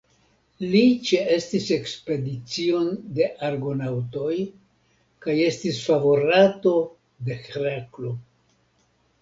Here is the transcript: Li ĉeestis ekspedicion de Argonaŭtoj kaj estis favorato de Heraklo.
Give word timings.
Li 0.69 0.79
ĉeestis 1.09 1.67
ekspedicion 1.75 2.87
de 3.19 3.27
Argonaŭtoj 3.49 4.33
kaj 5.27 5.37
estis 5.51 5.83
favorato 5.91 6.75
de 7.29 7.37
Heraklo. 7.45 8.17